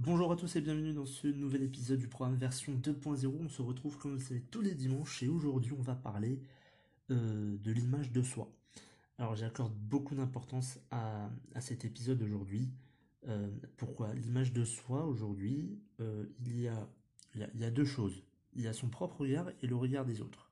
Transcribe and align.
Bonjour 0.00 0.30
à 0.30 0.36
tous 0.36 0.54
et 0.54 0.60
bienvenue 0.60 0.92
dans 0.92 1.06
ce 1.06 1.26
nouvel 1.26 1.64
épisode 1.64 1.98
du 1.98 2.06
programme 2.06 2.36
version 2.36 2.72
2.0. 2.72 3.26
On 3.26 3.48
se 3.48 3.62
retrouve 3.62 3.98
comme 3.98 4.12
vous 4.12 4.18
le 4.18 4.22
savez 4.22 4.42
tous 4.42 4.60
les 4.60 4.76
dimanches 4.76 5.24
et 5.24 5.28
aujourd'hui 5.28 5.72
on 5.76 5.82
va 5.82 5.96
parler 5.96 6.40
euh, 7.10 7.56
de 7.58 7.72
l'image 7.72 8.12
de 8.12 8.22
soi. 8.22 8.48
Alors 9.18 9.34
j'accorde 9.34 9.74
beaucoup 9.74 10.14
d'importance 10.14 10.78
à, 10.92 11.28
cet 11.58 11.84
épisode 11.84 12.22
aujourd'hui. 12.22 12.70
Euh, 13.26 13.50
pourquoi 13.76 14.14
L'image 14.14 14.52
de 14.52 14.64
soi 14.64 15.04
aujourd'hui, 15.04 15.80
euh, 15.98 16.26
il, 16.46 16.60
y 16.60 16.68
a, 16.68 17.70
deux 17.72 17.84
choses. 17.84 18.22
Il 18.54 18.62
y 18.62 18.68
a 18.68 18.72
son 18.72 18.88
propre 18.88 19.22
regard 19.22 19.50
et 19.62 19.66
le 19.66 19.74
regard 19.74 20.04
des 20.04 20.20
autres. 20.20 20.48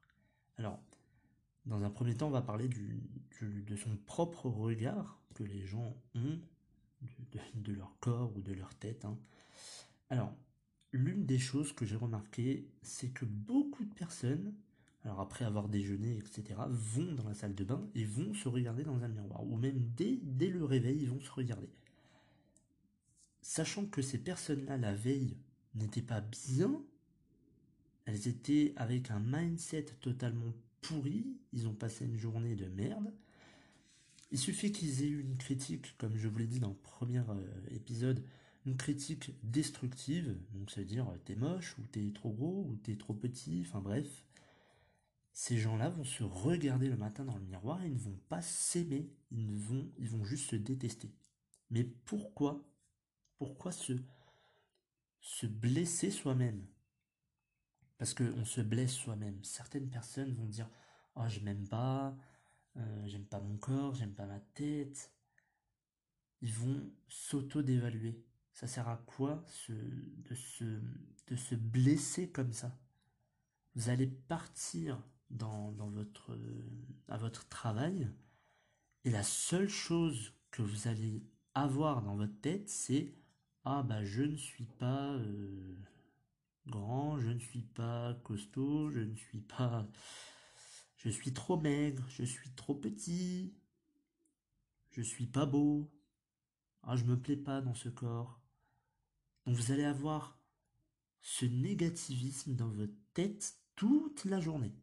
Alors, 0.57 0.81
dans 1.67 1.85
un 1.85 1.91
premier 1.91 2.17
temps, 2.17 2.27
on 2.27 2.33
va 2.33 2.43
parler 2.43 2.69
de 2.69 3.77
son 3.77 3.97
propre 4.07 4.49
regard 4.49 5.21
que 5.35 5.45
les 5.45 5.65
gens 5.65 5.95
ont 6.17 6.41
de, 7.55 7.73
leur 7.73 7.97
corps 8.01 8.37
ou 8.37 8.41
de 8.41 8.53
leur 8.53 8.75
tête. 8.75 9.05
Hein. 9.05 9.19
Alors, 10.11 10.35
l'une 10.93 11.27
des 11.27 11.39
choses 11.39 11.73
que 11.73 11.85
j'ai 11.85 11.97
remarqué, 11.97 12.69
c'est 12.83 13.09
que 13.09 13.25
beaucoup 13.25 13.85
de 13.85 13.95
personnes, 13.95 14.55
alors 15.05 15.21
après 15.21 15.45
avoir 15.45 15.69
déjeuné, 15.69 16.17
etc., 16.17 16.61
vont 16.69 17.13
dans 17.15 17.29
la 17.29 17.35
salle 17.35 17.55
de 17.55 17.65
bain 17.65 17.89
et 17.95 18.05
vont 18.05 18.35
se 18.35 18.49
regarder 18.49 18.85
dans 18.85 19.03
un 19.03 19.09
miroir, 19.09 19.45
ou 19.45 19.57
même 19.57 19.91
dès, 19.97 20.19
dès 20.23 20.49
le 20.49 20.65
réveil, 20.65 20.99
ils 21.03 21.11
vont 21.11 21.21
se 21.21 21.31
regarder. 21.31 21.71
Sachant 23.43 23.87
que 23.87 24.03
ces 24.03 24.19
personnes-là, 24.19 24.77
la 24.77 24.95
veille, 24.95 25.37
n'étaient 25.77 26.03
pas 26.03 26.21
bien, 26.21 26.83
elles 28.07 28.29
étaient 28.29 28.73
avec 28.77 29.11
un 29.11 29.21
mindset 29.21 29.87
totalement 30.01 30.53
pourri, 30.81 31.27
ils 31.53 31.69
ont 31.69 31.75
passé 31.75 32.05
une 32.05 32.19
journée 32.19 32.55
de 32.55 32.67
merde. 32.67 33.13
Il 34.37 34.39
suffit 34.39 34.71
qu'ils 34.71 35.03
aient 35.03 35.09
eu 35.09 35.21
une 35.23 35.39
critique, 35.39 35.97
comme 35.97 36.15
je 36.19 36.29
vous 36.29 36.37
l'ai 36.37 36.47
dit 36.47 36.61
dans 36.61 36.69
le 36.69 36.75
premier 36.75 37.21
euh, 37.21 37.57
épisode, 37.71 38.23
une 38.67 38.77
critique 38.77 39.31
destructive, 39.43 40.37
donc 40.53 40.71
ça 40.71 40.83
veut 40.83 40.87
dire 40.87 41.11
t'es 41.25 41.37
moche, 41.37 41.75
ou 41.79 41.87
t'es 41.87 42.13
trop 42.13 42.33
gros, 42.33 42.67
ou 42.69 42.77
t'es 42.77 42.97
trop 42.97 43.15
petit, 43.15 43.65
enfin 43.67 43.81
bref. 43.81 44.27
Ces 45.33 45.57
gens-là 45.57 45.89
vont 45.89 46.05
se 46.05 46.23
regarder 46.23 46.91
le 46.91 46.99
matin 46.99 47.25
dans 47.25 47.39
le 47.39 47.47
miroir 47.47 47.83
et 47.83 47.89
ils 47.89 47.95
ne 47.95 47.99
vont 47.99 48.21
pas 48.29 48.43
s'aimer, 48.43 49.11
ils 49.31 49.55
vont, 49.55 49.91
ils 49.97 50.11
vont 50.11 50.23
juste 50.23 50.51
se 50.51 50.57
détester. 50.57 51.11
Mais 51.71 51.85
pourquoi? 51.85 52.63
Pourquoi 53.39 53.73
se, 53.73 53.95
se 55.23 55.47
blesser 55.47 56.11
soi-même? 56.11 56.67
Parce 57.97 58.13
qu'on 58.13 58.45
se 58.45 58.61
blesse 58.61 58.93
soi-même. 58.93 59.43
Certaines 59.45 59.89
personnes 59.89 60.35
vont 60.35 60.45
dire 60.45 60.69
Oh, 61.15 61.27
je 61.27 61.41
m'aime 61.41 61.67
pas, 61.67 62.15
euh, 62.77 63.07
j'aime 63.07 63.25
pas 63.25 63.41
mon 63.41 63.57
corps, 63.57 63.95
j'aime 63.95 64.15
pas 64.15 64.27
ma 64.27 64.41
tête. 64.41 65.13
Ils 66.43 66.53
vont 66.53 66.91
s'auto-dévaluer. 67.09 68.23
Ça 68.53 68.67
sert 68.67 68.89
à 68.89 68.97
quoi 68.97 69.45
de, 69.69 70.35
se, 70.35 70.65
de 71.27 71.37
se 71.37 71.55
blesser 71.55 72.31
comme 72.31 72.53
ça? 72.53 72.79
Vous 73.75 73.91
allez 73.91 74.07
partir 74.07 75.03
dans, 75.31 75.73
dans 75.73 75.89
votre, 75.89 76.39
à 77.09 77.19
votre 77.19 77.49
travail 77.49 78.09
et 79.05 79.11
la 79.11 79.23
seule 79.23 79.69
chose 79.69 80.33
que 80.51 80.63
vous 80.63 80.89
allez 80.89 81.23
avoir 81.55 82.03
dans 82.03 82.17
votre 82.17 82.41
tête, 82.41 82.69
c'est 82.69 83.15
Ah, 83.65 83.85
bah, 83.85 84.05
je 84.05 84.23
ne 84.23 84.37
suis 84.37 84.67
pas. 84.67 85.13
Euh, 85.13 85.77
grand, 86.67 87.19
je 87.21 87.31
ne 87.31 87.39
suis 87.39 87.63
pas 87.63 88.15
costaud, 88.25 88.91
je 88.91 89.01
ne 89.01 89.15
suis 89.15 89.41
pas... 89.41 89.87
Je 91.07 91.13
suis 91.13 91.33
trop 91.33 91.57
maigre, 91.57 92.05
je 92.09 92.25
suis 92.25 92.51
trop 92.51 92.75
petit, 92.75 93.55
je 94.91 95.03
suis 95.03 95.29
pas 95.29 95.47
beau, 95.47 95.89
ah, 96.83 96.97
je 96.97 97.05
me 97.05 97.17
plais 97.17 97.37
pas 97.37 97.61
dans 97.61 97.75
ce 97.75 97.89
corps. 97.89 98.41
Donc 99.47 99.55
vous 99.55 99.71
allez 99.71 99.85
avoir 99.85 100.37
ce 101.21 101.47
négativisme 101.47 102.57
dans 102.57 102.71
votre 102.71 102.97
tête 103.15 103.57
toute 103.77 104.25
la 104.25 104.41
journée. 104.41 104.75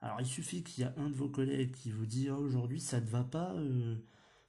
Alors 0.00 0.20
il 0.20 0.26
suffit 0.26 0.62
qu'il 0.62 0.84
y 0.84 0.86
a 0.86 0.94
un 0.98 1.10
de 1.10 1.16
vos 1.16 1.28
collègues 1.28 1.74
qui 1.74 1.90
vous 1.90 2.06
dit 2.06 2.30
oh, 2.30 2.36
aujourd'hui 2.36 2.80
ça 2.80 3.00
ne 3.00 3.06
va 3.06 3.24
pas 3.24 3.52
euh, 3.54 3.96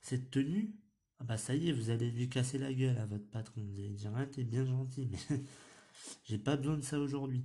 cette 0.01 0.29
tenue. 0.29 0.75
Ah 1.17 1.23
bah 1.23 1.37
ça 1.37 1.55
y 1.55 1.69
est, 1.69 1.73
vous 1.73 1.89
allez 1.89 2.11
lui 2.11 2.29
casser 2.29 2.59
la 2.59 2.71
gueule 2.71 2.99
à 2.99 3.07
votre 3.07 3.27
patron. 3.31 3.63
Vous 3.63 3.79
allez 3.79 3.89
dire 3.89 4.11
ah, 4.15 4.27
t'es 4.27 4.43
bien 4.43 4.65
gentil, 4.65 5.09
mais 5.09 5.41
J'ai 6.25 6.37
pas 6.37 6.57
besoin 6.57 6.77
de 6.77 6.83
ça 6.83 6.99
aujourd'hui. 6.99 7.43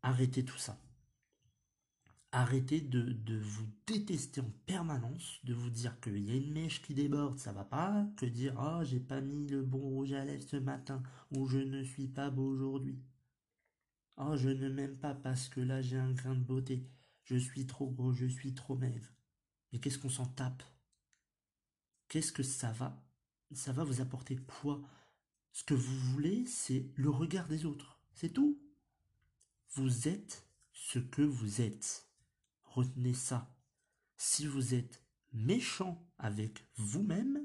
Arrêtez 0.00 0.46
tout 0.46 0.56
ça. 0.56 0.78
Arrêtez 2.38 2.82
de, 2.82 3.38
vous 3.38 3.66
détester 3.86 4.42
en 4.42 4.52
permanence, 4.66 5.40
de 5.44 5.54
vous 5.54 5.70
dire 5.70 5.98
qu'il 6.00 6.18
y 6.18 6.30
a 6.30 6.34
une 6.34 6.52
mèche 6.52 6.82
qui 6.82 6.92
déborde, 6.92 7.38
ça 7.38 7.54
va 7.54 7.64
pas, 7.64 8.06
que 8.18 8.26
dire 8.26 8.54
oh 8.58 8.84
j'ai 8.84 9.00
pas 9.00 9.22
mis 9.22 9.46
le 9.46 9.62
bon 9.62 9.78
rouge 9.78 10.12
à 10.12 10.22
lèvres 10.22 10.46
ce 10.46 10.58
matin, 10.58 11.02
ou 11.34 11.46
je 11.46 11.56
ne 11.56 11.82
suis 11.82 12.08
pas 12.08 12.28
beau 12.28 12.46
aujourd'hui. 12.46 13.00
Oh 14.18 14.36
je 14.36 14.50
ne 14.50 14.68
m'aime 14.68 14.98
pas 14.98 15.14
parce 15.14 15.48
que 15.48 15.60
là 15.60 15.80
j'ai 15.80 15.96
un 15.96 16.12
grain 16.12 16.34
de 16.34 16.44
beauté, 16.44 16.86
je 17.24 17.36
suis 17.36 17.66
trop 17.66 17.88
gros, 17.90 18.12
je 18.12 18.26
suis 18.26 18.52
trop 18.52 18.76
maigre. 18.76 19.14
Mais 19.72 19.78
qu'est-ce 19.78 19.98
qu'on 19.98 20.10
s'en 20.10 20.26
tape? 20.26 20.62
Qu'est-ce 22.08 22.32
que 22.32 22.42
ça 22.42 22.70
va 22.70 23.02
Ça 23.54 23.72
va 23.72 23.82
vous 23.82 24.02
apporter 24.02 24.36
quoi? 24.36 24.82
Ce 25.52 25.64
que 25.64 25.72
vous 25.72 25.98
voulez, 26.12 26.44
c'est 26.44 26.90
le 26.96 27.08
regard 27.08 27.48
des 27.48 27.64
autres. 27.64 27.98
C'est 28.12 28.34
tout. 28.34 28.60
Vous 29.70 30.06
êtes 30.06 30.46
ce 30.74 30.98
que 30.98 31.22
vous 31.22 31.62
êtes. 31.62 32.05
Retenez 32.76 33.14
ça. 33.14 33.50
Si 34.18 34.46
vous 34.46 34.74
êtes 34.74 35.02
méchant 35.32 36.06
avec 36.18 36.68
vous-même, 36.76 37.42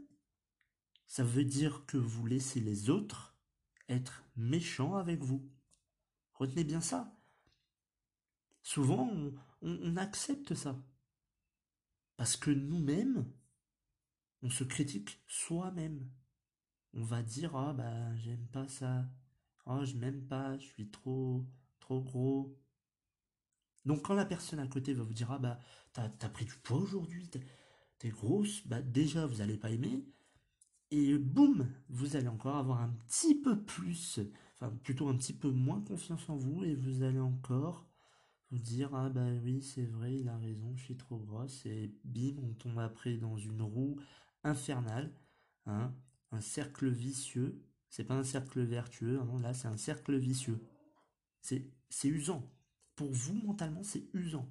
ça 1.07 1.23
veut 1.23 1.45
dire 1.45 1.85
que 1.85 1.95
vous 1.95 2.25
laissez 2.25 2.59
les 2.59 2.89
autres 2.89 3.33
être 3.87 4.25
méchants 4.35 4.97
avec 4.97 5.23
vous. 5.23 5.49
Retenez 6.33 6.65
bien 6.65 6.81
ça. 6.81 7.17
Souvent, 8.61 9.09
on, 9.61 9.95
accepte 9.95 10.53
ça. 10.53 10.77
Parce 12.17 12.35
que 12.35 12.51
nous-mêmes, 12.51 13.25
on 14.41 14.49
se 14.49 14.65
critique 14.65 15.23
soi-même 15.27 16.11
on 16.93 17.03
va 17.03 17.23
dire 17.23 17.55
ah 17.55 17.71
bah 17.71 18.13
j'aime 18.17 18.45
pas 18.47 18.67
ça 18.67 19.05
oh 19.65 19.85
je 19.85 19.95
m'aime 19.95 20.27
pas 20.27 20.57
je 20.57 20.65
suis 20.65 20.89
trop 20.89 21.45
trop 21.79 22.01
gros 22.01 22.53
donc 23.85 24.03
quand 24.03 24.13
la 24.13 24.25
personne 24.25 24.59
à 24.59 24.67
côté 24.67 24.93
va 24.93 25.03
vous 25.03 25.13
dire 25.13 25.31
ah 25.31 25.39
bah 25.39 25.59
t'as 25.93 26.09
as 26.21 26.29
pris 26.29 26.45
du 26.45 26.55
poids 26.55 26.77
aujourd'hui 26.77 27.29
t'es 27.99 28.09
grosse 28.09 28.65
bah 28.67 28.81
déjà 28.81 29.25
vous 29.25 29.41
allez 29.41 29.57
pas 29.57 29.71
aimer 29.71 30.03
et 30.91 31.17
boum 31.17 31.67
vous 31.89 32.15
allez 32.15 32.27
encore 32.27 32.57
avoir 32.57 32.81
un 32.81 32.93
petit 33.07 33.35
peu 33.35 33.61
plus 33.61 34.19
enfin 34.55 34.73
plutôt 34.83 35.07
un 35.07 35.15
petit 35.15 35.33
peu 35.33 35.49
moins 35.49 35.81
confiance 35.81 36.29
en 36.29 36.37
vous 36.37 36.63
et 36.63 36.75
vous 36.75 37.03
allez 37.03 37.19
encore 37.19 37.87
vous 38.51 38.59
dire 38.59 38.93
ah 38.93 39.09
bah 39.09 39.27
oui 39.43 39.61
c'est 39.61 39.85
vrai 39.85 40.17
il 40.17 40.29
a 40.29 40.37
raison 40.37 40.73
je 40.75 40.83
suis 40.83 40.97
trop 40.97 41.17
grosse 41.17 41.65
et 41.65 41.93
bim 42.03 42.35
on 42.43 42.53
tombe 42.53 42.79
après 42.79 43.17
dans 43.17 43.37
une 43.37 43.61
roue 43.61 43.97
infernale 44.43 45.13
hein 45.65 45.93
un 46.31 46.41
cercle 46.41 46.89
vicieux. 46.89 47.61
C'est 47.89 48.05
pas 48.05 48.15
un 48.15 48.23
cercle 48.23 48.61
vertueux, 48.61 49.19
hein, 49.19 49.39
là 49.41 49.53
c'est 49.53 49.67
un 49.67 49.77
cercle 49.77 50.17
vicieux. 50.17 50.59
C'est 51.41 52.07
usant. 52.07 52.49
Pour 53.01 53.13
vous 53.13 53.33
mentalement, 53.33 53.81
c'est 53.81 54.07
usant. 54.13 54.47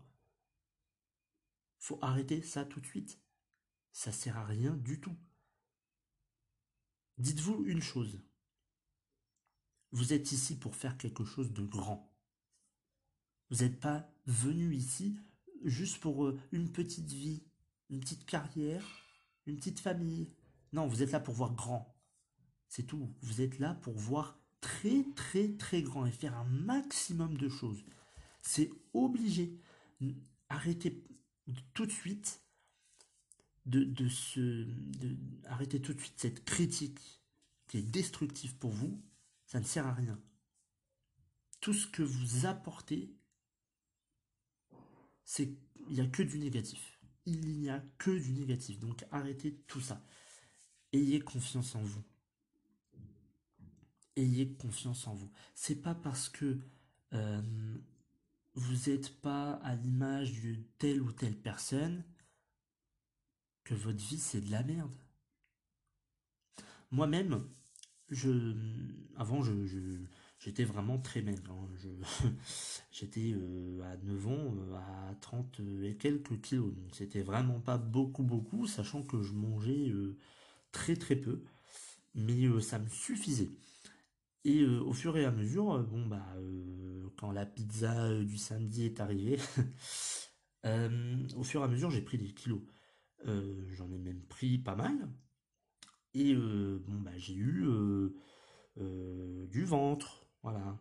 Faut 1.79 2.01
arrêter 2.03 2.43
ça 2.43 2.65
tout 2.65 2.81
de 2.81 2.87
suite. 2.87 3.21
Ça 3.93 4.11
sert 4.11 4.37
à 4.37 4.45
rien 4.45 4.75
du 4.75 5.01
tout. 5.01 5.17
Dites-vous 7.19 7.65
une 7.67 7.81
chose. 7.81 8.21
Vous 9.93 10.13
êtes 10.13 10.33
ici 10.33 10.59
pour 10.59 10.75
faire 10.75 10.99
quelque 10.99 11.25
chose 11.25 11.53
de 11.53 11.63
grand. 11.63 12.13
Vous 13.51 13.59
n'êtes 13.59 13.79
pas 13.79 14.13
venu 14.27 14.75
ici 14.75 15.17
juste 15.63 16.01
pour 16.01 16.25
euh, 16.25 16.37
une 16.51 16.73
petite 16.73 17.13
vie, 17.13 17.45
une 17.89 18.01
petite 18.01 18.27
carrière, 18.27 18.85
une 19.47 19.59
petite 19.59 19.79
famille, 19.79 20.35
non, 20.73 20.89
vous 20.89 21.05
êtes 21.05 21.13
là 21.13 21.21
pour 21.21 21.35
voir 21.35 21.55
grand. 21.55 21.97
C'est 22.67 22.83
tout. 22.83 23.15
Vous 23.23 23.43
êtes 23.43 23.61
là 23.61 23.75
pour 23.75 23.95
voir 23.95 24.41
très 24.61 25.05
très 25.15 25.57
très 25.57 25.83
grand 25.83 26.05
et 26.05 26.11
faire 26.11 26.37
un 26.37 26.47
maximum 26.47 27.37
de 27.37 27.49
choses. 27.49 27.85
C'est 28.43 28.71
obligé. 28.93 29.59
Arrêtez 30.49 31.05
tout 31.75 31.87
de 31.87 31.93
suite 31.93 32.43
tout 33.71 33.85
de 33.85 34.09
suite 36.01 36.15
cette 36.17 36.45
critique 36.45 37.21
qui 37.69 37.79
est 37.79 37.83
destructive 37.83 38.57
pour 38.57 38.71
vous, 38.71 39.01
ça 39.47 39.61
ne 39.61 39.65
sert 39.65 39.87
à 39.87 39.93
rien. 39.93 40.21
Tout 41.61 41.75
ce 41.75 41.87
que 41.87 42.03
vous 42.03 42.47
apportez, 42.47 43.15
c'est 45.25 45.51
il 45.89 45.95
n'y 45.95 46.01
a 46.01 46.07
que 46.07 46.23
du 46.23 46.39
négatif. 46.39 46.99
Il 47.27 47.61
n'y 47.61 47.69
a 47.69 47.81
que 47.99 48.11
du 48.11 48.33
négatif. 48.33 48.79
Donc 48.81 49.05
arrêtez 49.11 49.55
tout 49.67 49.81
ça. 49.81 50.03
Ayez 50.93 51.21
confiance 51.21 51.75
en 51.75 51.83
vous. 51.83 52.03
Ayez 54.17 54.53
confiance 54.55 55.07
en 55.07 55.15
vous. 55.15 55.31
C'est 55.55 55.77
pas 55.77 55.95
parce 55.95 56.29
que 56.29 56.59
euh, 57.13 57.79
vous 58.61 58.91
n'êtes 58.91 59.21
pas 59.21 59.53
à 59.65 59.75
l'image 59.75 60.43
de 60.43 60.55
telle 60.79 61.01
ou 61.01 61.13
telle 61.13 61.37
personne 61.37 62.05
que 63.65 63.75
votre 63.75 63.99
vie 63.99 64.19
c'est 64.19 64.41
de 64.41 64.51
la 64.51 64.63
merde. 64.63 64.95
Moi-même, 66.91 67.43
je, 68.11 68.55
avant, 69.17 69.43
je, 69.43 69.53
j'étais 70.41 70.65
vraiment 70.65 70.99
très 70.99 71.23
maigre. 71.23 71.53
Hein. 71.53 72.29
j'étais 72.93 73.33
euh, 73.35 73.81
à 73.83 73.97
9 73.97 74.27
ans 74.27 74.55
euh, 74.57 74.75
à 74.75 75.15
30 75.21 75.61
et 75.85 75.95
quelques 75.95 76.41
kilos. 76.41 76.75
Donc 76.75 76.95
c'était 76.95 77.23
vraiment 77.23 77.61
pas 77.61 77.79
beaucoup, 77.79 78.25
beaucoup, 78.25 78.67
sachant 78.67 79.03
que 79.03 79.23
je 79.23 79.33
mangeais 79.33 79.89
euh, 79.89 80.19
très, 80.73 80.97
très 80.97 81.17
peu. 81.17 81.43
Mais 82.15 82.61
ça 82.61 82.79
me 82.79 82.89
suffisait. 82.89 83.49
Et 84.45 84.65
au 84.65 84.93
fur 84.93 85.17
et 85.17 85.25
à 85.25 85.31
mesure, 85.31 85.79
bon 85.85 86.07
bah, 86.07 86.27
la 87.23 87.47
pizza 87.47 88.15
du 88.23 88.39
samedi 88.39 88.87
est 88.87 89.01
arrivée, 89.01 89.39
au 90.65 91.43
fur 91.43 91.61
et 91.61 91.65
à 91.65 91.69
mesure, 91.69 91.91
j'ai 91.91 92.03
pris 92.03 92.19
des 92.19 92.33
kilos. 92.33 92.63
J'en 93.25 93.91
ai 93.93 93.99
même 93.99 94.23
pris 94.23 94.59
pas 94.59 94.77
mal. 94.77 94.97
Et 96.15 96.35
bon 96.35 97.01
bah, 97.01 97.17
j'ai 97.17 97.35
eu 97.35 97.65
du 98.77 99.65
ventre, 99.65 100.27
voilà. 100.43 100.79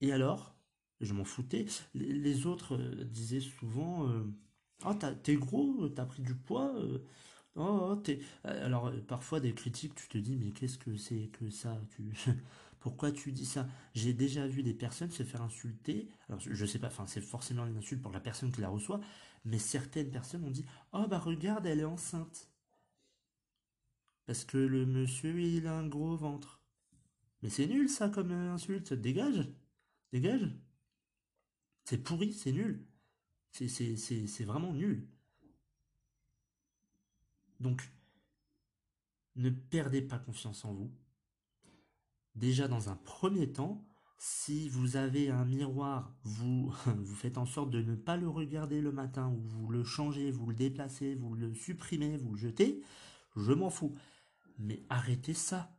Et 0.00 0.12
alors? 0.12 0.54
Je 1.00 1.12
m'en 1.12 1.24
foutais. 1.24 1.66
Les, 1.94 2.46
autres 2.46 2.76
euh, 2.76 3.04
disaient 3.04 3.40
souvent 3.40 4.08
euh, 4.08 4.24
Oh, 4.84 4.94
t'es 5.22 5.36
gros, 5.36 5.88
t'as 5.88 6.06
pris 6.06 6.22
du 6.22 6.34
poids. 6.34 6.74
Euh, 6.76 6.98
oh, 7.56 7.90
oh 7.90 7.96
t'es. 7.96 8.20
Alors, 8.44 8.92
parfois, 9.06 9.40
des 9.40 9.54
critiques, 9.54 9.94
tu 9.94 10.08
te 10.08 10.18
dis 10.18 10.36
Mais 10.36 10.52
qu'est-ce 10.52 10.78
que 10.78 10.96
c'est 10.96 11.28
que 11.28 11.50
ça? 11.50 11.80
Tu... 11.90 12.12
Pourquoi 12.84 13.12
tu 13.12 13.32
dis 13.32 13.46
ça? 13.46 13.66
J'ai 13.94 14.12
déjà 14.12 14.46
vu 14.46 14.62
des 14.62 14.74
personnes 14.74 15.10
se 15.10 15.22
faire 15.22 15.40
insulter. 15.40 16.10
Alors, 16.28 16.38
je 16.38 16.66
sais 16.66 16.78
pas, 16.78 16.88
enfin, 16.88 17.06
c'est 17.06 17.22
forcément 17.22 17.64
une 17.64 17.78
insulte 17.78 18.02
pour 18.02 18.12
la 18.12 18.20
personne 18.20 18.52
qui 18.52 18.60
la 18.60 18.68
reçoit. 18.68 19.00
Mais 19.46 19.58
certaines 19.58 20.10
personnes 20.10 20.44
ont 20.44 20.50
dit 20.50 20.66
Oh, 20.92 21.06
bah, 21.08 21.18
regarde, 21.18 21.64
elle 21.64 21.80
est 21.80 21.84
enceinte. 21.84 22.50
Parce 24.26 24.44
que 24.44 24.58
le 24.58 24.84
monsieur, 24.84 25.40
il 25.40 25.66
a 25.66 25.72
un 25.72 25.86
gros 25.86 26.14
ventre. 26.14 26.60
Mais 27.42 27.48
c'est 27.48 27.66
nul 27.66 27.88
ça 27.88 28.10
comme 28.10 28.32
insulte, 28.32 28.92
dégage, 28.92 29.48
dégage. 30.12 30.54
C'est 31.86 32.04
pourri, 32.04 32.34
c'est 32.34 32.52
nul. 32.52 32.84
C'est 33.50 34.44
vraiment 34.44 34.74
nul. 34.74 35.08
Donc, 37.60 37.90
ne 39.36 39.48
perdez 39.48 40.02
pas 40.02 40.18
confiance 40.18 40.66
en 40.66 40.74
vous. 40.74 40.92
Déjà 42.34 42.68
dans 42.68 42.88
un 42.88 42.96
premier 42.96 43.52
temps, 43.52 43.84
si 44.18 44.68
vous 44.68 44.96
avez 44.96 45.30
un 45.30 45.44
miroir, 45.44 46.14
vous, 46.22 46.72
vous 46.86 47.14
faites 47.14 47.38
en 47.38 47.46
sorte 47.46 47.70
de 47.70 47.82
ne 47.82 47.94
pas 47.94 48.16
le 48.16 48.28
regarder 48.28 48.80
le 48.80 48.92
matin, 48.92 49.28
ou 49.28 49.40
vous 49.40 49.70
le 49.70 49.84
changez, 49.84 50.30
vous 50.30 50.46
le 50.46 50.54
déplacez, 50.54 51.14
vous 51.14 51.34
le 51.34 51.54
supprimez, 51.54 52.16
vous 52.16 52.32
le 52.32 52.38
jetez, 52.38 52.82
je 53.36 53.52
m'en 53.52 53.70
fous. 53.70 53.92
Mais 54.58 54.84
arrêtez 54.88 55.34
ça 55.34 55.74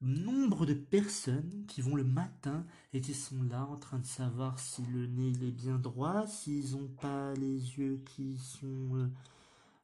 nombre 0.00 0.66
de 0.66 0.74
personnes 0.74 1.64
qui 1.66 1.80
vont 1.80 1.96
le 1.96 2.04
matin 2.04 2.66
et 2.92 3.00
qui 3.00 3.14
sont 3.14 3.42
là 3.44 3.64
en 3.64 3.76
train 3.76 3.98
de 3.98 4.06
savoir 4.06 4.58
si 4.58 4.82
le 4.82 5.06
nez 5.06 5.30
est 5.30 5.52
bien 5.52 5.78
droit, 5.78 6.26
s'ils 6.26 6.72
n'ont 6.72 6.88
pas 6.88 7.32
les 7.34 7.78
yeux 7.78 8.02
qui 8.04 8.36
sont... 8.38 8.96
Euh, 8.96 9.08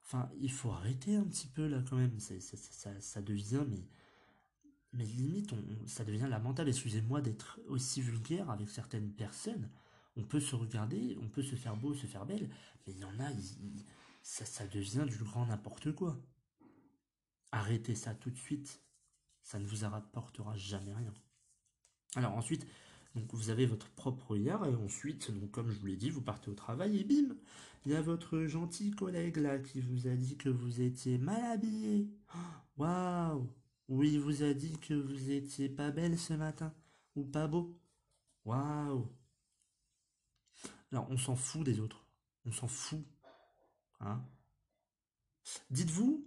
enfin, 0.04 0.28
il 0.40 0.50
faut 0.50 0.70
arrêter 0.70 1.16
un 1.16 1.24
petit 1.24 1.46
peu 1.46 1.66
là 1.66 1.82
quand 1.88 1.96
même. 1.96 2.18
Ça, 2.18 2.34
ça, 3.00 3.22
devient, 3.22 3.64
mais, 3.68 3.86
mais 4.92 5.04
limite, 5.04 5.54
ça 5.86 6.04
devient 6.04 6.26
lamentable. 6.28 6.68
Excusez-moi 6.68 7.20
d'être 7.20 7.60
aussi 7.68 8.00
vulgaire 8.00 8.50
avec 8.50 8.68
certaines 8.70 9.12
personnes. 9.12 9.70
On 10.16 10.22
peut 10.22 10.40
se 10.40 10.54
regarder, 10.54 11.16
on 11.22 11.28
peut 11.28 11.42
se 11.42 11.56
faire 11.56 11.76
beau, 11.76 11.94
se 11.94 12.06
faire 12.06 12.26
belle, 12.26 12.50
mais 12.86 12.92
il 12.92 12.98
y 12.98 13.04
en 13.04 13.18
a, 13.20 13.30
ça, 14.22 14.44
ça 14.44 14.66
devient 14.66 15.06
du 15.08 15.24
grand 15.24 15.46
n'importe 15.46 15.92
quoi. 15.92 16.20
Arrêtez 17.50 17.94
ça 17.94 18.14
tout 18.14 18.30
de 18.30 18.36
suite 18.36 18.82
ça 19.42 19.58
ne 19.58 19.66
vous 19.66 19.86
rapportera 19.88 20.56
jamais 20.56 20.94
rien. 20.94 21.12
Alors 22.16 22.32
ensuite, 22.32 22.66
vous 23.14 23.50
avez 23.50 23.66
votre 23.66 23.90
propre 23.90 24.32
regard 24.32 24.64
et 24.66 24.74
ensuite, 24.74 25.30
donc 25.30 25.50
comme 25.50 25.70
je 25.70 25.78
vous 25.78 25.86
l'ai 25.86 25.96
dit, 25.96 26.10
vous 26.10 26.22
partez 26.22 26.50
au 26.50 26.54
travail 26.54 26.98
et 26.98 27.04
bim, 27.04 27.34
il 27.84 27.92
y 27.92 27.94
a 27.94 28.02
votre 28.02 28.44
gentil 28.46 28.90
collègue 28.92 29.38
là 29.38 29.58
qui 29.58 29.80
vous 29.80 30.06
a 30.06 30.14
dit 30.14 30.36
que 30.36 30.48
vous 30.48 30.80
étiez 30.80 31.18
mal 31.18 31.44
habillé. 31.44 32.08
Waouh 32.76 33.48
Oui, 33.92 34.12
il 34.14 34.20
vous 34.20 34.42
a 34.42 34.54
dit 34.54 34.78
que 34.78 34.94
vous 34.94 35.30
étiez 35.30 35.68
pas 35.68 35.90
belle 35.90 36.18
ce 36.18 36.32
matin 36.32 36.74
ou 37.14 37.24
pas 37.24 37.46
beau. 37.46 37.78
Waouh 38.46 39.06
Alors 40.90 41.10
on 41.10 41.18
s'en 41.18 41.36
fout 41.36 41.62
des 41.62 41.78
autres, 41.78 42.06
on 42.46 42.52
s'en 42.52 42.68
fout. 42.68 43.04
Hein 44.00 44.24
Dites-vous 45.68 46.26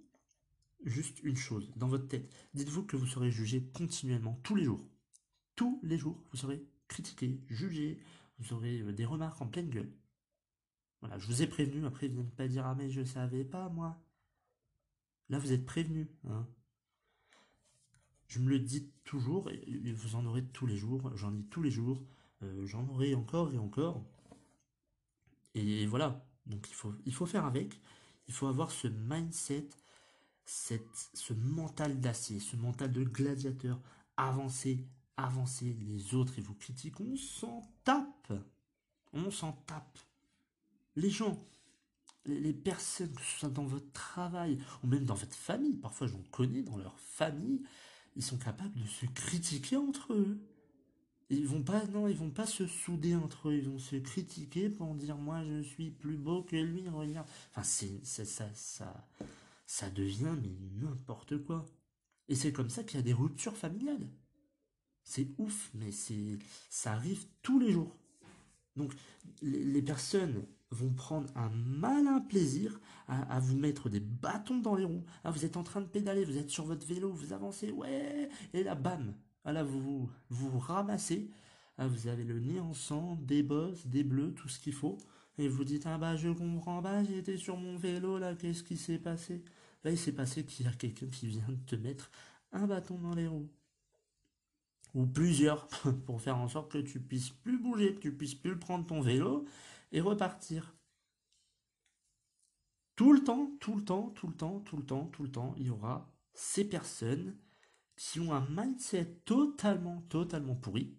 juste 0.83 1.23
une 1.23 1.37
chose 1.37 1.71
dans 1.75 1.87
votre 1.87 2.07
tête. 2.07 2.31
Dites-vous 2.53 2.83
que 2.83 2.97
vous 2.97 3.07
serez 3.07 3.31
jugé 3.31 3.63
continuellement, 3.73 4.39
tous 4.43 4.53
les 4.53 4.65
jours. 4.65 4.85
Tous 5.55 5.79
les 5.81 5.97
jours, 5.97 6.21
vous 6.29 6.37
serez 6.37 6.63
critiqué, 6.87 7.41
jugé, 7.49 7.99
vous 8.37 8.53
aurez 8.53 8.81
euh, 8.81 8.93
des 8.93 9.05
remarques 9.05 9.41
en 9.41 9.47
pleine 9.47 9.71
gueule. 9.71 9.91
Voilà, 10.99 11.17
je 11.17 11.25
vous 11.25 11.41
ai 11.41 11.47
prévenu, 11.47 11.83
après 11.87 12.09
vous 12.09 12.21
n'allez 12.21 12.35
pas 12.35 12.47
dire 12.47 12.67
Ah 12.67 12.75
mais 12.75 12.91
je 12.91 13.03
savais 13.03 13.43
pas 13.43 13.69
moi. 13.69 13.99
Là 15.29 15.39
vous 15.39 15.51
êtes 15.51 15.65
prévenu. 15.65 16.07
Hein. 16.25 16.47
Je 18.27 18.39
me 18.39 18.49
le 18.49 18.59
dis 18.59 18.89
toujours, 19.03 19.49
et 19.51 19.93
vous 19.93 20.15
en 20.15 20.25
aurez 20.25 20.43
tous 20.45 20.65
les 20.65 20.77
jours, 20.77 21.11
j'en 21.15 21.33
ai 21.35 21.43
tous 21.43 21.61
les 21.61 21.71
jours, 21.71 22.03
euh, 22.43 22.65
j'en 22.65 22.87
aurai 22.89 23.13
encore 23.15 23.53
et 23.53 23.57
encore. 23.57 24.03
Et 25.53 25.85
voilà, 25.85 26.25
donc 26.47 26.67
il 27.05 27.13
faut, 27.13 27.25
faire 27.25 27.45
avec, 27.45 27.79
il 28.27 28.33
faut 28.33 28.47
avoir 28.47 28.71
ce 28.71 28.87
mindset 28.87 29.69
ce 30.45 31.33
mental 31.33 31.99
d'acier, 31.99 32.39
ce 32.39 32.55
mental 32.55 32.91
de 32.91 33.03
gladiateur, 33.03 33.79
avancer, 34.17 34.85
avancer, 35.17 35.75
les 35.79 36.13
autres 36.13 36.37
et 36.37 36.41
vous 36.41 36.53
critiquent, 36.53 36.99
on 36.99 37.15
s'en 37.15 37.61
tape. 37.83 38.33
On 39.13 39.31
s'en 39.31 39.53
tape. 39.53 39.97
Les 40.95 41.09
gens, 41.09 41.43
les, 42.25 42.53
personnes, 42.53 43.13
que 43.13 43.21
ce 43.21 43.39
soit 43.39 43.49
dans 43.49 43.65
votre 43.65 43.91
travail 43.91 44.59
ou 44.83 44.87
même 44.87 45.05
dans 45.05 45.15
votre 45.15 45.35
famille, 45.35 45.77
parfois 45.77 46.07
j'en 46.07 46.21
connais 46.31 46.63
dans 46.63 46.77
leur 46.77 46.99
famille, 46.99 47.63
ils 48.15 48.23
sont 48.23 48.37
capables 48.37 48.79
de 48.79 48.87
se 48.87 49.05
critiquer 49.07 49.77
entre 49.77 50.13
eux. 50.13 50.39
Ils 51.29 51.47
vont 51.47 51.63
pas, 51.63 51.85
non, 51.87 52.07
ils 52.07 52.15
vont 52.15 52.29
pas 52.29 52.45
se 52.45 52.67
souder 52.67 53.15
entre 53.15 53.49
eux, 53.49 53.55
ils 53.55 53.67
vont 53.67 53.79
se 53.79 53.95
critiquer 53.95 54.69
pour 54.69 54.93
dire 54.93 55.17
moi 55.17 55.43
je 55.43 55.61
suis 55.61 55.89
plus 55.89 56.17
beau 56.17 56.43
que 56.43 56.55
lui, 56.55 56.87
regarde. 56.87 57.27
Enfin, 57.51 57.63
c'est, 57.63 58.05
ça, 58.05 58.25
ça, 58.53 59.07
ça 59.65 59.89
devient 59.89 60.35
mais 60.41 60.55
n'importe 60.81 61.43
quoi. 61.43 61.65
Et 62.27 62.35
c'est 62.35 62.51
comme 62.51 62.69
ça 62.69 62.83
qu'il 62.83 62.97
y 62.97 62.99
a 62.99 63.03
des 63.03 63.13
ruptures 63.13 63.57
familiales. 63.57 64.07
C'est 65.03 65.27
ouf, 65.37 65.71
mais 65.73 65.91
c'est 65.91 66.37
ça 66.69 66.93
arrive 66.93 67.25
tous 67.41 67.59
les 67.59 67.71
jours. 67.71 67.95
Donc 68.75 68.93
les, 69.41 69.81
personnes 69.81 70.45
vont 70.71 70.93
prendre 70.93 71.29
un 71.35 71.49
malin 71.49 72.19
plaisir 72.19 72.79
à, 73.07 73.39
vous 73.39 73.55
mettre 73.55 73.89
des 73.89 73.99
bâtons 73.99 74.59
dans 74.59 74.75
les 74.75 74.83
roues. 74.83 75.05
Ah, 75.23 75.31
vous 75.31 75.45
êtes 75.45 75.57
en 75.57 75.63
train 75.63 75.81
de 75.81 75.87
pédaler, 75.87 76.25
vous 76.25 76.37
êtes 76.37 76.49
sur 76.49 76.65
votre 76.65 76.85
vélo, 76.85 77.11
vous 77.11 77.33
avancez, 77.33 77.71
ouais, 77.71 78.29
et 78.53 78.63
là, 78.63 78.75
bam, 78.75 79.13
ah, 79.45 79.63
vous, 79.63 80.09
vous 80.29 80.59
ramassez. 80.59 81.29
Ah, 81.77 81.87
vous 81.87 82.07
avez 82.07 82.23
le 82.23 82.39
nez 82.39 82.59
en 82.59 82.73
sang, 82.73 83.17
des 83.21 83.43
bosses, 83.43 83.85
des 83.87 84.03
bleus, 84.03 84.33
tout 84.33 84.47
ce 84.47 84.59
qu'il 84.59 84.73
faut. 84.73 84.97
Et 85.37 85.47
vous 85.49 85.65
dites, 85.65 85.85
ah 85.85 85.97
bah 85.97 86.15
je 86.15 86.29
comprends 86.29 86.81
pas, 86.81 87.03
j'étais 87.03 87.37
sur 87.37 87.57
mon 87.57 87.77
vélo 87.77 88.17
là, 88.17 88.35
qu'est-ce 88.35 88.63
qui 88.63 88.77
s'est 88.77 88.99
passé? 88.99 89.43
Là 89.83 89.91
il 89.91 89.97
s'est 89.97 90.13
passé 90.13 90.45
qu'il 90.45 90.65
y 90.65 90.69
a 90.69 90.71
quelqu'un 90.71 91.07
qui 91.07 91.27
vient 91.27 91.47
de 91.49 91.55
te 91.65 91.75
mettre 91.75 92.09
un 92.53 92.65
bâton 92.67 92.97
dans 92.97 93.13
les 93.13 93.27
roues. 93.27 93.49
Ou 94.93 95.05
plusieurs, 95.05 95.67
pour 96.05 96.21
faire 96.21 96.37
en 96.37 96.47
sorte 96.47 96.71
que 96.71 96.77
tu 96.77 97.01
puisses 97.01 97.31
plus 97.31 97.59
bouger, 97.59 97.95
que 97.95 97.99
tu 97.99 98.13
puisses 98.13 98.35
plus 98.35 98.57
prendre 98.57 98.85
ton 98.85 99.01
vélo 99.01 99.45
repartir. 100.01 100.75
Tout 102.95 103.11
le 103.11 103.23
temps, 103.23 103.51
tout 103.59 103.75
le 103.75 103.83
temps, 103.83 104.09
tout 104.11 104.27
le 104.27 104.35
temps, 104.35 104.59
tout 104.61 104.77
le 104.77 104.85
temps, 104.85 105.07
tout 105.07 105.23
le 105.23 105.31
temps, 105.31 105.53
il 105.57 105.67
y 105.67 105.69
aura 105.69 106.09
ces 106.33 106.65
personnes 106.65 107.37
qui 107.95 108.19
ont 108.19 108.33
un 108.33 108.45
mindset 108.49 109.21
totalement, 109.25 110.01
totalement 110.03 110.55
pourri. 110.55 110.97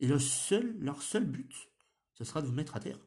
Et 0.00 0.06
le 0.06 0.18
seul, 0.18 0.78
leur 0.78 1.02
seul 1.02 1.24
but, 1.24 1.70
ce 2.14 2.24
sera 2.24 2.42
de 2.42 2.46
vous 2.46 2.52
mettre 2.52 2.76
à 2.76 2.80
terre. 2.80 3.00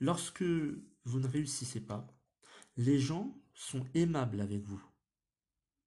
Lorsque 0.00 0.42
vous 0.42 1.20
ne 1.20 1.26
réussissez 1.26 1.80
pas, 1.80 2.06
les 2.76 2.98
gens 2.98 3.36
sont 3.54 3.86
aimables 3.94 4.40
avec 4.40 4.62
vous. 4.62 4.82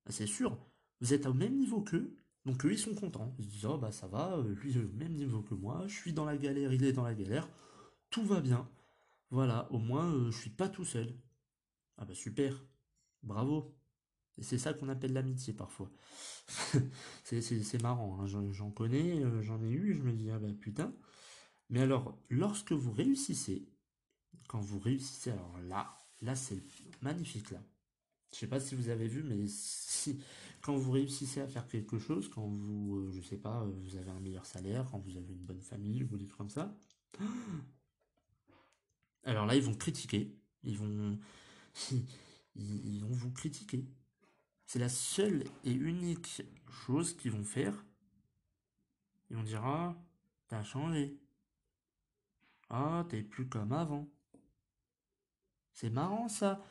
Ah, 0.06 0.12
c'est 0.12 0.28
sûr, 0.28 0.58
vous 1.02 1.14
êtes 1.14 1.26
au 1.26 1.34
même 1.34 1.58
niveau 1.58 1.82
qu'eux, 1.82 2.16
donc 2.46 2.66
eux 2.66 2.72
ils 2.72 2.80
sont 2.80 2.96
contents. 2.96 3.36
Ils 3.40 3.46
se 3.46 3.50
disent 3.50 3.66
oh 3.66 3.78
bah 3.78 3.92
ça 3.92 4.08
va, 4.08 4.38
euh, 4.38 4.56
lui 4.56 4.78
est 4.78 4.84
au 4.84 4.92
même 4.94 5.14
niveau 5.14 5.42
que 5.42 5.54
moi, 5.56 5.84
je 5.88 5.96
suis 5.96 6.14
dans 6.14 6.26
la 6.26 6.38
galère, 6.38 6.74
il 6.74 6.84
est 6.84 6.94
dans 6.94 7.04
la 7.04 7.14
galère, 7.14 7.48
tout 8.10 8.24
va 8.26 8.42
bien. 8.42 8.70
Voilà, 9.32 9.72
au 9.72 9.80
moins 9.80 10.14
euh, 10.14 10.32
je 10.32 10.40
suis 10.40 10.50
pas 10.50 10.70
tout 10.70 10.86
seul. 10.86 11.16
Ah 11.98 12.06
bah 12.06 12.16
super, 12.16 12.66
bravo. 13.24 13.76
C'est 14.42 14.58
ça 14.58 14.74
qu'on 14.74 14.90
appelle 14.90 15.14
l'amitié 15.14 15.54
parfois. 15.54 15.92
c'est 17.24 17.82
marrant, 17.82 18.22
hein. 18.22 18.26
j'en 18.26 18.72
connais, 18.72 19.24
euh, 19.24 19.42
j'en 19.42 19.62
ai 19.64 19.70
eu, 19.70 19.94
je 19.94 20.02
me 20.02 20.14
dis 20.14 20.30
ah 20.32 20.40
bah 20.40 20.48
putain. 20.60 20.94
Mais 21.70 21.82
alors, 21.82 22.18
lorsque 22.30 22.72
vous 22.72 22.92
réussissez, 22.92 23.68
quand 24.48 24.62
vous 24.62 24.80
réussissez, 24.80 25.32
alors 25.32 25.60
là, 25.68 25.98
là 26.22 26.36
c'est 26.36 26.64
magnifique 27.02 27.52
là. 27.52 27.62
Je 28.32 28.38
sais 28.38 28.48
pas 28.48 28.60
si 28.60 28.76
vous 28.76 28.90
avez 28.90 29.08
vu, 29.08 29.24
mais 29.24 29.46
si 29.48 30.20
quand 30.62 30.76
vous 30.76 30.92
réussissez 30.92 31.42
à 31.42 31.48
faire 31.48 31.68
quelque 31.68 32.00
chose, 32.00 32.30
quand 32.30 32.48
vous, 32.48 32.98
euh, 32.98 33.12
je 33.12 33.22
sais 33.22 33.38
pas, 33.38 33.64
euh, 33.64 33.72
vous 33.82 33.96
avez 33.96 34.12
un 34.12 34.20
meilleur 34.20 34.46
salaire, 34.46 34.88
quand 34.92 35.00
vous 35.00 35.18
avez 35.18 35.34
une 35.34 35.46
bonne 35.46 35.62
famille 35.62 36.04
ou 36.04 36.18
des 36.18 36.28
trucs 36.28 36.38
comme 36.38 36.50
ça, 36.50 36.76
alors 39.24 39.46
là 39.46 39.56
ils 39.56 39.64
vont 39.64 39.76
critiquer, 39.76 40.36
ils 40.64 40.78
vont, 40.78 41.18
ils 42.56 43.02
vont 43.02 43.12
vous 43.12 43.32
critiquer. 43.32 43.86
C'est 44.66 44.80
la 44.80 44.90
seule 44.90 45.46
et 45.64 45.72
unique 45.72 46.44
chose 46.70 47.18
qu'ils 47.18 47.32
vont 47.32 47.44
faire. 47.44 47.86
Et 49.32 49.36
on 49.36 49.42
dira, 49.42 49.96
t'as 50.48 50.64
changé. 50.64 51.20
Ah, 52.70 53.04
t'es 53.10 53.24
plus 53.24 53.50
comme 53.50 53.72
avant. 53.72 54.08
C'est 55.74 55.90
marrant 55.90 56.28
ça. 56.28 56.64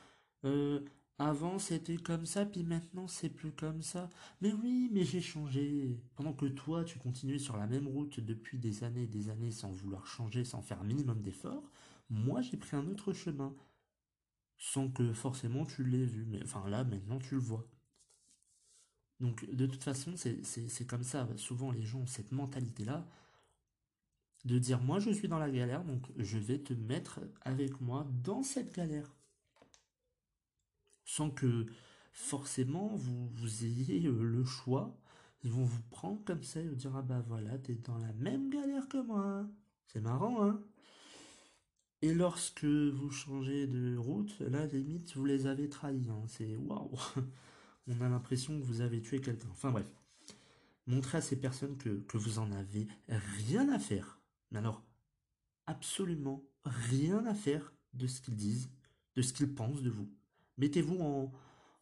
Euh, 0.44 0.84
avant 1.18 1.58
c'était 1.58 1.96
comme 1.96 2.26
ça, 2.26 2.46
puis 2.46 2.62
maintenant 2.62 3.08
c'est 3.08 3.28
plus 3.28 3.52
comme 3.52 3.82
ça. 3.82 4.08
Mais 4.40 4.52
oui, 4.52 4.88
mais 4.92 5.04
j'ai 5.04 5.20
changé. 5.20 5.98
Pendant 6.16 6.32
que 6.32 6.46
toi 6.46 6.84
tu 6.84 6.98
continuais 6.98 7.38
sur 7.38 7.56
la 7.56 7.66
même 7.66 7.88
route 7.88 8.20
depuis 8.20 8.58
des 8.58 8.84
années 8.84 9.02
et 9.04 9.06
des 9.08 9.28
années 9.28 9.50
sans 9.50 9.70
vouloir 9.72 10.06
changer, 10.06 10.44
sans 10.44 10.62
faire 10.62 10.84
minimum 10.84 11.20
d'efforts, 11.22 11.70
moi 12.10 12.40
j'ai 12.42 12.56
pris 12.56 12.76
un 12.76 12.86
autre 12.88 13.12
chemin. 13.12 13.54
Sans 14.58 14.88
que 14.88 15.12
forcément 15.12 15.64
tu 15.66 15.84
l'aies 15.84 16.04
vu. 16.06 16.24
Mais 16.26 16.42
enfin 16.42 16.68
là 16.68 16.84
maintenant 16.84 17.18
tu 17.18 17.34
le 17.34 17.40
vois. 17.40 17.66
Donc 19.20 19.44
de 19.50 19.66
toute 19.66 19.82
façon 19.82 20.14
c'est 20.16 20.86
comme 20.86 21.02
ça. 21.02 21.28
Souvent 21.36 21.72
les 21.72 21.82
gens 21.82 22.00
ont 22.00 22.06
cette 22.06 22.32
mentalité-là 22.32 23.06
de 24.44 24.58
dire 24.58 24.80
moi 24.80 25.00
je 25.00 25.10
suis 25.10 25.28
dans 25.28 25.38
la 25.38 25.50
galère, 25.50 25.84
donc 25.84 26.06
je 26.16 26.38
vais 26.38 26.60
te 26.60 26.72
mettre 26.72 27.20
avec 27.42 27.80
moi 27.80 28.06
dans 28.22 28.42
cette 28.44 28.72
galère. 28.74 29.17
Sans 31.08 31.30
que 31.30 31.64
forcément 32.12 32.94
vous, 32.96 33.28
vous 33.28 33.64
ayez 33.64 34.06
euh, 34.06 34.22
le 34.22 34.44
choix. 34.44 34.94
Ils 35.42 35.52
vont 35.52 35.64
vous 35.64 35.82
prendre 35.90 36.22
comme 36.24 36.42
ça 36.42 36.60
et 36.60 36.68
vous 36.68 36.74
dire 36.74 36.94
ah 36.96 37.02
bah 37.02 37.24
voilà, 37.26 37.56
t'es 37.58 37.76
dans 37.76 37.96
la 37.98 38.12
même 38.12 38.50
galère 38.50 38.88
que 38.88 38.98
moi. 38.98 39.46
C'est 39.86 40.02
marrant, 40.02 40.44
hein 40.44 40.60
Et 42.02 42.12
lorsque 42.12 42.64
vous 42.64 43.10
changez 43.10 43.66
de 43.66 43.96
route, 43.96 44.38
là 44.40 44.66
limite 44.66 45.16
vous 45.16 45.24
les 45.24 45.46
avez 45.46 45.68
trahis. 45.70 46.10
Hein. 46.10 46.24
C'est 46.26 46.56
waouh 46.56 46.90
On 47.86 48.00
a 48.02 48.08
l'impression 48.10 48.58
que 48.60 48.64
vous 48.64 48.82
avez 48.82 49.00
tué 49.00 49.20
quelqu'un. 49.20 49.48
Enfin 49.52 49.70
bref. 49.70 49.90
Montrez 50.86 51.18
à 51.18 51.22
ces 51.22 51.40
personnes 51.40 51.78
que, 51.78 52.00
que 52.00 52.18
vous 52.18 52.38
en 52.38 52.52
avez 52.52 52.86
rien 53.08 53.68
à 53.70 53.78
faire 53.78 54.18
mais 54.50 54.58
alors, 54.58 54.82
absolument 55.66 56.42
rien 56.64 57.24
à 57.26 57.34
faire 57.34 57.72
de 57.92 58.06
ce 58.06 58.20
qu'ils 58.20 58.36
disent, 58.36 58.70
de 59.14 59.22
ce 59.22 59.32
qu'ils 59.32 59.54
pensent 59.54 59.82
de 59.82 59.90
vous. 59.90 60.10
Mettez-vous 60.58 60.98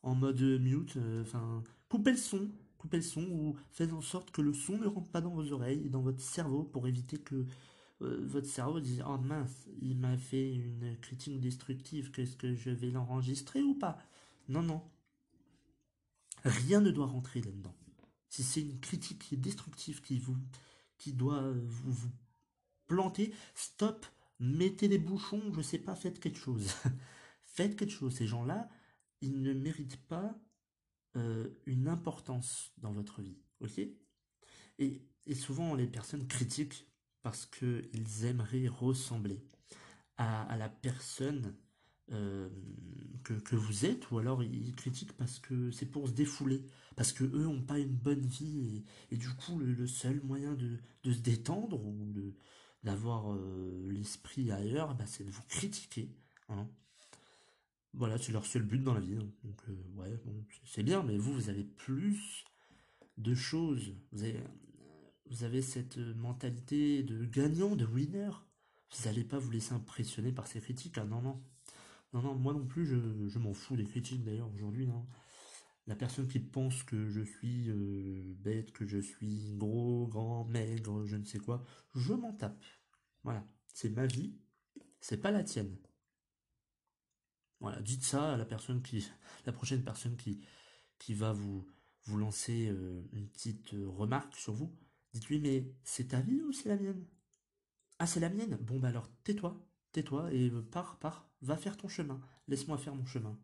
en, 0.03 0.15
mode 0.15 0.41
mute, 0.41 0.97
euh, 0.97 1.23
enfin, 1.23 1.63
coupez 1.89 2.13
le 2.13 2.17
son, 2.17 2.51
coupez 2.79 2.99
le 2.99 3.03
son 3.03 3.23
ou 3.23 3.57
faites 3.73 3.93
en 3.93 4.03
sorte 4.03 4.31
que 4.31 4.43
le 4.43 4.53
son 4.53 4.79
ne 4.79 4.87
rentre 4.87 5.11
pas 5.11 5.21
dans 5.21 5.31
vos 5.31 5.53
oreilles 5.53 5.87
et 5.87 5.89
dans 5.89 6.03
votre 6.03 6.21
cerveau 6.21 6.63
pour 6.63 6.87
éviter 6.87 7.19
que 7.19 7.47
euh, 8.03 8.21
votre 8.27 8.47
cerveau 8.47 8.81
dise 8.81 9.03
oh 9.07 9.19
mince, 9.19 9.67
il 9.81 9.97
m'a 9.97 10.17
fait 10.17 10.55
une 10.55 10.97
critique 11.01 11.41
destructive, 11.41 12.11
qu'est-ce 12.11 12.37
que 12.37 12.55
je 12.55 12.71
vais 12.71 12.91
l'enregistrer 12.91 13.63
ou 13.63 13.75
pas? 13.75 13.99
Non, 14.49 14.63
non. 14.63 14.83
Rien 16.45 16.81
ne 16.81 16.91
doit 16.91 17.07
rentrer 17.07 17.41
là-dedans. 17.41 17.75
Si 18.29 18.43
c'est 18.43 18.61
une 18.61 18.79
critique 18.79 19.41
destructive 19.41 20.03
qui 20.03 20.19
vous 20.19 20.37
qui 20.99 21.13
doit 21.13 21.53
vous, 21.53 21.93
vous 21.93 22.11
plantez, 22.87 23.33
stop, 23.55 24.07
mettez 24.39 24.89
des 24.89 24.99
bouchons, 24.99 25.43
je 25.55 25.63
sais 25.63 25.79
pas, 25.79 25.95
faites 25.95 26.21
quelque 26.21 26.39
chose. 26.39 26.75
faites 27.57 27.77
quelque 27.77 27.91
chose. 27.91 28.15
Ces 28.15 28.27
gens-là, 28.27 28.69
ils 29.21 29.41
ne 29.43 29.53
méritent 29.53 30.05
pas 30.07 30.39
euh, 31.17 31.49
une 31.65 31.89
importance 31.89 32.73
dans 32.79 32.93
votre 32.93 33.23
vie. 33.23 33.39
Ok? 33.61 33.81
Et, 34.79 35.03
souvent, 35.35 35.75
les 35.75 35.87
personnes 35.87 36.27
critiquent 36.29 36.87
parce 37.23 37.47
qu'ils 37.47 38.25
aimeraient 38.25 38.69
ressembler 38.69 39.43
à, 40.19 40.57
la 40.57 40.69
personne 40.69 41.57
euh, 42.13 42.49
que, 43.25 43.57
vous 43.57 43.87
êtes, 43.87 44.11
ou 44.11 44.19
alors 44.19 44.43
ils 44.45 44.75
critiquent 44.77 45.17
parce 45.17 45.41
que 45.41 45.71
c'est 45.73 45.87
pour 45.87 46.07
se 46.07 46.13
défouler, 46.13 46.65
parce 46.95 47.13
que 47.13 47.25
eux 47.25 47.45
n'ont 47.45 47.63
pas 47.63 47.81
une 47.81 47.97
bonne 47.97 48.25
vie, 48.25 48.85
et, 49.11 49.17
du 49.17 49.29
coup 49.31 49.59
le, 49.59 49.87
seul 49.87 50.21
moyen 50.23 50.55
de, 50.55 50.79
de, 51.03 51.13
se 51.13 51.19
détendre 51.19 51.85
ou 51.85 52.15
d'avoir 52.85 53.33
euh, 53.33 53.89
l'esprit 53.91 54.53
ailleurs, 54.53 54.95
bah, 54.95 55.07
c'est 55.07 55.25
de 55.25 55.31
vous 55.31 55.43
critiquer. 55.49 56.15
Hein. 56.49 56.69
Voilà, 57.97 58.19
c'est 58.19 58.33
leur 58.33 58.45
seul 58.45 58.63
but 58.63 58.83
dans 58.83 58.93
la 58.93 59.01
vie. 59.01 59.17
Hein. 59.17 59.33
Donc, 59.43 59.59
euh, 59.69 59.73
ouais, 59.97 60.21
c'est 60.65 60.83
bien, 60.83 61.03
mais 61.03 61.17
vous, 61.17 61.33
vous 61.33 61.49
avez 61.49 61.65
plus 61.65 62.45
de 63.17 63.35
choses. 63.35 63.95
Vous 64.13 65.43
avez, 65.43 65.63
cette 65.63 65.97
mentalité 65.97 67.03
de 67.03 67.25
gagnant, 67.25 67.75
de 67.75 67.87
winner. 67.87 68.31
Vous 68.91 69.05
n'allez 69.07 69.25
pas 69.25 69.39
vous 69.39 69.51
laisser 69.51 69.73
impressionner 69.73 70.31
par 70.31 70.47
ces 70.47 70.61
critiques. 70.61 70.99
Non, 70.99 71.23
non. 71.23 71.43
Non, 72.13 72.23
non, 72.23 72.35
moi 72.35 72.53
non 72.53 72.67
plus, 72.67 72.87
je, 72.87 73.39
m'en 73.39 73.55
fous 73.55 73.77
des 73.77 73.85
critiques 73.85 74.23
d'ailleurs 74.23 74.53
aujourd'hui. 74.55 74.87
Hein. 74.89 75.07
La 75.87 75.97
personne 75.97 76.29
qui 76.29 76.39
pense 76.39 76.83
que 76.83 77.09
je 77.09 77.23
suis 77.23 77.71
euh, 77.71 78.35
bête, 78.41 78.73
que 78.73 78.87
je 78.87 78.99
suis 78.99 79.55
gros, 79.55 80.07
grand, 80.07 80.45
maigre, 80.45 81.07
je 81.07 81.17
ne 81.17 81.25
sais 81.25 81.39
quoi, 81.39 81.65
je 81.95 82.13
m'en 82.13 82.33
tape. 82.33 82.63
Voilà, 83.23 83.47
c'est 83.73 83.91
ma 83.91 84.07
vie, 84.07 84.35
c'est 85.01 85.21
pas 85.21 85.31
la 85.31 85.45
tienne. 85.45 85.77
Voilà, 87.61 87.81
dites 87.81 88.05
ça 88.05 88.35
à 88.35 88.37
la 88.37 88.45
personne 88.45 88.83
qui, 88.83 89.07
la 89.47 89.53
prochaine 89.53 89.83
personne 89.83 90.17
qui, 90.17 90.41
qui 90.99 91.15
va 91.15 91.33
vous, 91.33 91.67
vous 92.05 92.19
lancer 92.19 92.69
euh, 92.69 93.03
une 93.13 93.29
petite 93.29 93.75
euh, 93.75 93.89
remarque 93.89 94.35
sur 94.37 94.53
vous. 94.53 94.75
Dites-lui, 95.13 95.41
mais 95.41 95.73
c'est 95.83 96.09
ta 96.09 96.21
vie 96.21 96.43
ou 96.43 96.53
c'est 96.53 96.69
la 96.69 96.77
mienne? 96.77 97.05
Ah, 97.99 98.07
c'est 98.07 98.21
la 98.21 98.29
mienne? 98.29 98.57
Bon, 98.61 98.79
bah 98.79 98.89
alors 98.89 99.09
tais-toi, 99.25 99.59
tais-toi 99.93 100.33
et 100.33 100.51
euh, 100.51 100.63
pars, 100.63 100.99
pars, 100.99 101.29
va 101.43 101.57
faire 101.57 101.77
ton 101.77 101.89
chemin. 101.89 102.21
Laisse-moi 102.49 102.79
faire 102.79 102.95
mon 102.95 103.07
chemin. 103.07 103.39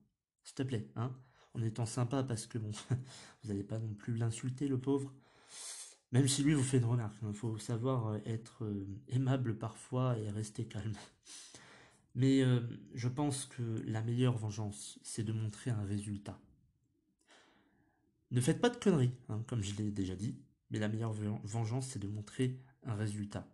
S'il 0.45 0.55
te 0.55 0.63
plaît, 0.63 0.91
hein 0.97 1.15
En 1.55 1.63
étant 1.63 1.87
sympa 1.87 2.23
parce 2.23 2.47
que 2.47 2.59
bon, 2.59 2.71
vous 3.43 3.49
n'allez 3.49 3.65
pas 3.65 3.79
non 3.79 3.95
plus 3.95 4.17
l'insulter, 4.17 4.69
le 4.69 4.79
pauvre. 4.79 5.13
Même 6.13 6.29
si 6.29 6.43
lui 6.43 6.53
vous 6.53 6.63
fait 6.63 6.77
une 6.77 6.85
remarque, 6.85 7.17
il 7.23 7.33
faut 7.33 7.57
savoir 7.57 8.17
être 8.27 8.71
aimable 9.09 9.57
parfois 9.57 10.19
et 10.19 10.29
rester 10.29 10.67
calme. 10.67 10.95
Mais 12.15 12.43
euh, 12.43 12.61
je 12.95 13.09
pense 13.09 13.47
que 13.47 13.63
la 13.87 14.03
meilleure 14.03 14.37
vengeance, 14.37 14.99
c'est 15.03 15.25
de 15.25 15.33
montrer 15.33 15.71
un 15.71 15.85
résultat. 15.85 16.39
Ne 18.31 18.41
faites 18.41 18.61
pas 18.61 18.71
de 18.71 18.77
conneries, 18.77 19.15
hein, 19.29 19.43
comme 19.47 19.63
je 19.63 19.75
l'ai 19.77 19.91
déjà 19.91 20.17
dit, 20.17 20.39
mais 20.71 20.79
la 20.79 20.89
meilleure 20.89 21.13
vengeance, 21.13 21.89
c'est 21.89 21.99
de 21.99 22.09
montrer 22.09 22.59
un 22.85 22.95
résultat. 22.95 23.47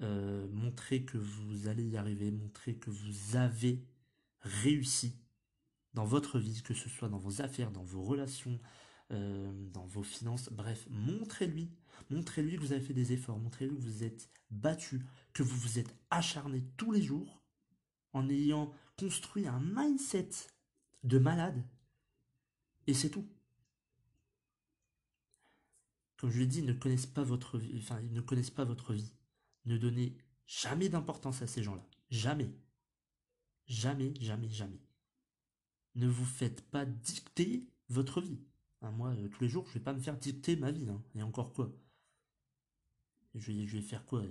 montrer 0.00 1.04
que 1.04 1.18
vous 1.18 1.68
allez 1.68 1.86
y 1.86 1.96
arriver, 1.96 2.30
montrer 2.30 2.74
que 2.74 2.90
vous 2.90 3.36
avez 3.36 3.84
réussi 4.40 5.14
dans 5.94 6.04
votre 6.04 6.38
vie, 6.38 6.62
que 6.62 6.74
ce 6.74 6.88
soit 6.88 7.08
dans 7.08 7.18
vos 7.18 7.40
affaires, 7.42 7.70
dans 7.70 7.84
vos 7.84 8.02
relations, 8.02 8.58
dans 9.10 9.86
vos 9.86 10.02
finances, 10.02 10.48
bref, 10.50 10.86
montrez-lui 10.90 11.70
Montrez-lui 12.10 12.56
que 12.56 12.62
vous 12.62 12.72
avez 12.72 12.80
fait 12.80 12.94
des 12.94 13.12
efforts, 13.12 13.38
montrez-lui 13.38 13.76
que 13.76 13.82
vous 13.82 14.04
êtes 14.04 14.28
battu, 14.50 15.04
que 15.32 15.42
vous 15.42 15.56
vous 15.56 15.78
êtes 15.78 15.94
acharné 16.10 16.64
tous 16.76 16.90
les 16.92 17.02
jours 17.02 17.39
en 18.12 18.28
ayant 18.28 18.72
construit 18.98 19.46
un 19.46 19.60
mindset 19.60 20.30
de 21.04 21.18
malade. 21.18 21.64
Et 22.86 22.94
c'est 22.94 23.10
tout. 23.10 23.26
Comme 26.18 26.30
je 26.30 26.40
l'ai 26.40 26.46
dit, 26.46 26.58
ils 26.58 26.66
ne 26.66 26.72
connaissent 26.72 27.06
pas 27.06 27.22
votre 27.22 27.56
vie, 27.56 27.72
enfin, 27.78 28.00
ne 28.02 28.20
connaissent 28.20 28.50
pas 28.50 28.64
votre 28.64 28.92
vie. 28.92 29.14
Ne 29.64 29.78
donnez 29.78 30.16
jamais 30.46 30.88
d'importance 30.88 31.40
à 31.42 31.46
ces 31.46 31.62
gens-là. 31.62 31.86
Jamais. 32.10 32.50
Jamais, 33.66 34.12
jamais, 34.20 34.50
jamais. 34.50 34.80
Ne 35.94 36.08
vous 36.08 36.24
faites 36.24 36.62
pas 36.70 36.84
dicter 36.84 37.66
votre 37.88 38.20
vie. 38.20 38.40
Moi, 38.82 39.10
euh, 39.10 39.28
tous 39.28 39.42
les 39.42 39.48
jours, 39.48 39.66
je 39.68 39.74
vais 39.74 39.80
pas 39.80 39.92
me 39.92 40.00
faire 40.00 40.16
dicter 40.16 40.56
ma 40.56 40.72
vie. 40.72 40.88
Hein. 40.88 41.02
Et 41.14 41.22
encore 41.22 41.52
quoi? 41.52 41.72
Je 43.34 43.52
vais, 43.52 43.66
je 43.66 43.76
vais 43.76 43.82
faire 43.82 44.04
quoi? 44.06 44.22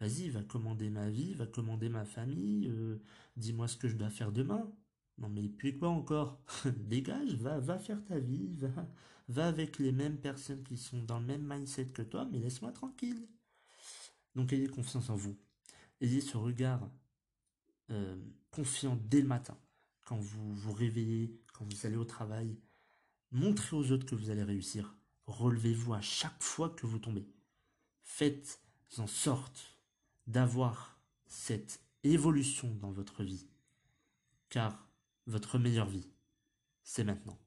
Vas-y, 0.00 0.28
va 0.28 0.42
commander 0.42 0.90
ma 0.90 1.08
vie, 1.08 1.34
va 1.34 1.46
commander 1.46 1.88
ma 1.88 2.04
famille, 2.04 2.68
euh, 2.68 3.00
dis-moi 3.36 3.68
ce 3.68 3.76
que 3.76 3.88
je 3.88 3.96
dois 3.96 4.10
faire 4.10 4.32
demain. 4.32 4.70
Non 5.18 5.28
mais 5.28 5.48
puis 5.48 5.78
quoi 5.78 5.90
encore? 5.90 6.40
Dégage, 6.76 7.34
va, 7.34 7.78
faire 7.78 8.04
ta 8.04 8.18
vie, 8.18 8.56
va, 8.56 8.88
va 9.28 9.46
avec 9.48 9.78
les 9.78 9.92
mêmes 9.92 10.18
personnes 10.18 10.62
qui 10.64 10.76
sont 10.76 11.02
dans 11.02 11.20
le 11.20 11.26
même 11.26 11.46
mindset 11.46 11.86
que 11.86 12.02
toi, 12.02 12.26
mais 12.30 12.38
laisse-moi 12.38 12.72
tranquille. 12.72 13.28
Donc 14.34 14.52
ayez 14.52 14.68
confiance 14.68 15.10
en 15.10 15.16
vous. 15.16 15.36
Ayez 16.00 16.20
ce 16.20 16.36
regard 16.36 16.90
euh, 17.90 18.16
confiant 18.50 18.98
dès 19.08 19.20
le 19.20 19.28
matin, 19.28 19.56
quand 20.04 20.16
vous 20.16 20.54
vous 20.54 20.72
réveillez, 20.72 21.40
quand 21.52 21.64
vous 21.64 21.86
allez 21.86 21.96
au 21.96 22.04
travail. 22.04 22.56
Montrez 23.30 23.76
aux 23.76 23.90
autres 23.90 24.06
que 24.06 24.14
vous 24.14 24.30
allez 24.30 24.42
réussir. 24.42 24.96
Relevez-vous 25.26 25.94
à 25.94 26.00
chaque 26.00 26.42
fois 26.42 26.70
que 26.70 26.86
vous 26.86 26.98
tombez. 26.98 27.26
Faites 28.02 28.60
en 28.98 29.06
sorte 29.06 29.73
d'avoir 30.26 30.98
cette 31.26 31.80
évolution 32.02 32.74
dans 32.80 32.90
votre 32.90 33.22
vie. 33.22 33.46
Car 34.48 34.88
votre 35.26 35.58
meilleure 35.58 35.88
vie, 35.88 36.08
c'est 36.82 37.04
maintenant. 37.04 37.38